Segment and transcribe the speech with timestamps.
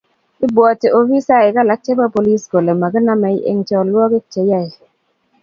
[0.45, 4.69] ibwoti ofisaek alak chebo polis kole makinomei eng' cholwokik cheyoei.